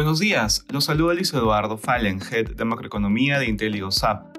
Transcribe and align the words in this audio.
Buenos 0.00 0.18
días, 0.18 0.64
los 0.70 0.86
saluda 0.86 1.12
Luis 1.12 1.30
Eduardo 1.34 1.76
Fallen, 1.76 2.20
Head 2.22 2.56
de 2.56 2.64
Macroeconomía 2.64 3.38
de 3.38 3.44
IntelioSAP. 3.44 4.34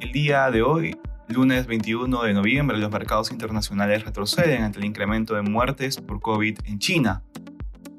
El 0.00 0.10
día 0.10 0.50
de 0.50 0.62
hoy, 0.62 0.96
lunes 1.28 1.68
21 1.68 2.24
de 2.24 2.34
noviembre, 2.34 2.76
los 2.76 2.90
mercados 2.90 3.30
internacionales 3.30 4.04
retroceden 4.04 4.64
ante 4.64 4.80
el 4.80 4.84
incremento 4.84 5.36
de 5.36 5.42
muertes 5.42 5.98
por 5.98 6.18
COVID 6.18 6.58
en 6.64 6.80
China. 6.80 7.22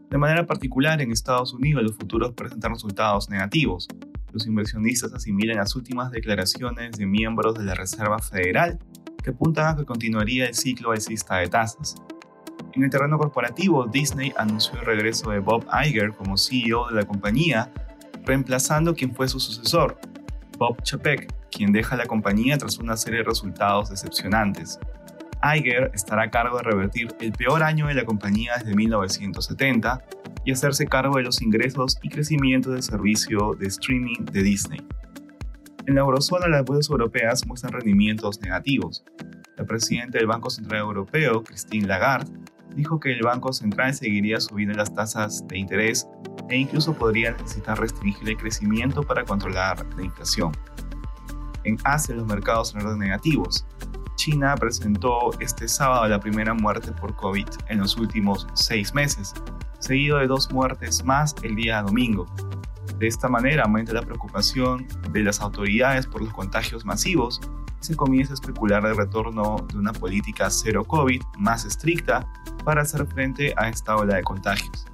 De 0.10 0.18
manera 0.18 0.46
particular, 0.46 1.02
en 1.02 1.14
Estados 1.14 1.54
Unidos 1.54 1.82
los 1.82 1.96
futuros 1.96 2.34
presentan 2.34 2.74
resultados 2.74 3.30
negativos. 3.30 3.88
Los 4.34 4.46
inversionistas 4.46 5.14
asimilan 5.14 5.56
las 5.56 5.78
últimas 5.78 6.12
declaraciones 6.12 6.98
de 6.98 7.06
miembros 7.06 7.54
de 7.54 7.64
la 7.64 7.74
Reserva 7.74 8.20
Federal 8.20 8.80
que 9.24 9.30
apuntan 9.30 9.68
a 9.68 9.78
que 9.78 9.86
continuaría 9.86 10.48
el 10.48 10.56
ciclo 10.56 10.92
alcista 10.92 11.38
de 11.38 11.48
tasas. 11.48 11.96
En 12.78 12.84
el 12.84 12.92
terreno 12.92 13.18
corporativo, 13.18 13.88
Disney 13.88 14.32
anunció 14.38 14.80
el 14.80 14.86
regreso 14.86 15.32
de 15.32 15.40
Bob 15.40 15.66
Iger 15.84 16.14
como 16.14 16.38
CEO 16.38 16.88
de 16.90 16.94
la 16.94 17.06
compañía, 17.08 17.72
reemplazando 18.24 18.94
quien 18.94 19.16
fue 19.16 19.28
su 19.28 19.40
sucesor, 19.40 20.00
Bob 20.60 20.80
Chapek, 20.84 21.34
quien 21.50 21.72
deja 21.72 21.96
la 21.96 22.06
compañía 22.06 22.56
tras 22.60 22.78
una 22.78 22.96
serie 22.96 23.22
de 23.22 23.26
resultados 23.26 23.90
decepcionantes. 23.90 24.78
Iger 25.42 25.90
estará 25.96 26.26
a 26.26 26.30
cargo 26.30 26.58
de 26.58 26.66
revertir 26.66 27.16
el 27.20 27.32
peor 27.32 27.64
año 27.64 27.88
de 27.88 27.96
la 27.96 28.06
compañía 28.06 28.54
desde 28.60 28.76
1970 28.76 30.06
y 30.46 30.52
hacerse 30.52 30.86
cargo 30.86 31.18
de 31.18 31.24
los 31.24 31.42
ingresos 31.42 31.98
y 32.04 32.10
crecimiento 32.10 32.70
del 32.70 32.84
servicio 32.84 33.56
de 33.60 33.66
streaming 33.70 34.24
de 34.32 34.44
Disney. 34.44 34.82
En 35.88 35.96
la 35.96 36.02
eurozona 36.02 36.48
las 36.48 36.64
bolsas 36.64 36.92
europeas 36.92 37.44
muestran 37.48 37.74
rendimientos 37.74 38.40
negativos. 38.40 39.04
La 39.56 39.66
presidenta 39.66 40.20
del 40.20 40.28
Banco 40.28 40.52
Central 40.52 40.82
Europeo, 40.82 41.44
Christine 41.44 41.88
Lagarde, 41.88 42.32
dijo 42.78 43.00
que 43.00 43.12
el 43.12 43.24
Banco 43.24 43.52
Central 43.52 43.94
seguiría 43.96 44.40
subiendo 44.40 44.78
las 44.78 44.94
tasas 44.94 45.46
de 45.48 45.58
interés 45.58 46.08
e 46.48 46.58
incluso 46.58 46.94
podría 46.94 47.32
necesitar 47.32 47.78
restringir 47.80 48.30
el 48.30 48.38
crecimiento 48.38 49.02
para 49.02 49.26
controlar 49.26 49.84
la 49.96 50.04
inflación. 50.04 50.52
En 51.64 51.78
Asia 51.84 52.16
los 52.16 52.28
mercados 52.28 52.70
son 52.70 53.00
negativos. 53.00 53.66
China 54.16 54.56
presentó 54.56 55.32
este 55.40 55.68
sábado 55.68 56.08
la 56.08 56.20
primera 56.20 56.54
muerte 56.54 56.92
por 56.92 57.16
COVID 57.16 57.48
en 57.68 57.80
los 57.80 57.98
últimos 57.98 58.48
seis 58.54 58.94
meses, 58.94 59.34
seguido 59.80 60.20
de 60.20 60.28
dos 60.28 60.52
muertes 60.52 61.04
más 61.04 61.36
el 61.42 61.56
día 61.56 61.82
domingo. 61.82 62.28
De 63.00 63.08
esta 63.08 63.28
manera 63.28 63.64
aumenta 63.64 63.92
la 63.94 64.02
preocupación 64.02 64.88
de 65.12 65.24
las 65.24 65.42
autoridades 65.42 66.06
por 66.06 66.22
los 66.22 66.32
contagios 66.32 66.86
masivos 66.86 67.42
se 67.80 67.96
comienza 67.96 68.34
a 68.34 68.36
especular 68.36 68.86
el 68.86 68.98
retorno 68.98 69.66
de 69.72 69.78
una 69.78 69.94
política 69.94 70.50
cero 70.50 70.84
COVID 70.84 71.22
más 71.38 71.66
estricta 71.66 72.28
para 72.68 72.82
hacer 72.82 73.08
frente 73.08 73.54
a 73.56 73.70
esta 73.70 73.96
ola 73.96 74.18
de 74.18 74.24
contagios. 74.24 74.86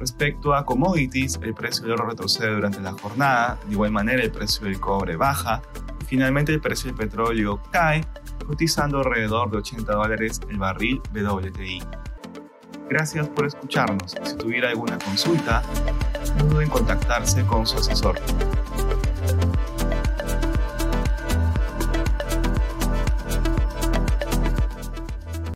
Respecto 0.00 0.54
a 0.54 0.64
commodities, 0.64 1.38
el 1.42 1.52
precio 1.52 1.82
del 1.82 1.92
oro 1.92 2.08
retrocede 2.08 2.54
durante 2.54 2.80
la 2.80 2.92
jornada, 2.92 3.58
de 3.66 3.72
igual 3.72 3.90
manera 3.90 4.22
el 4.22 4.30
precio 4.30 4.64
del 4.64 4.80
cobre 4.80 5.14
baja, 5.16 5.60
finalmente 6.06 6.50
el 6.50 6.62
precio 6.62 6.86
del 6.86 6.96
petróleo 6.96 7.60
cae, 7.70 8.06
cotizando 8.46 9.00
alrededor 9.00 9.50
de 9.50 9.58
80 9.58 9.92
dólares 9.92 10.40
el 10.48 10.56
barril 10.56 11.02
WTI. 11.12 11.82
Gracias 12.88 13.28
por 13.28 13.44
escucharnos. 13.44 14.16
Si 14.22 14.34
tuviera 14.38 14.70
alguna 14.70 14.96
consulta, 14.96 15.62
no 16.38 16.44
duden 16.44 16.62
en 16.62 16.70
contactarse 16.70 17.44
con 17.44 17.66
su 17.66 17.76
asesor. 17.76 18.18